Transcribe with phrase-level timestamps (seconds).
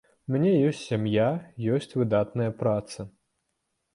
[0.29, 1.27] У мяне ёсць сям'я,
[1.75, 2.99] ёсць выдатная праца.